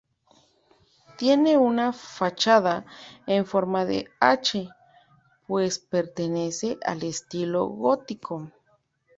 [1.15, 2.87] Tiene una fachada
[3.27, 4.69] en forma de hache,
[5.45, 8.51] pues pertenece al estilo gótico.